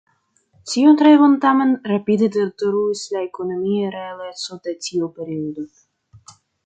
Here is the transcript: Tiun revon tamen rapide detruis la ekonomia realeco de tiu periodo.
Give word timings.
Tiun 0.69 0.95
revon 1.07 1.35
tamen 1.43 1.75
rapide 1.91 2.29
detruis 2.37 3.03
la 3.17 3.21
ekonomia 3.27 3.93
realeco 3.97 4.59
de 4.69 4.75
tiu 4.87 5.11
periodo. 5.21 5.67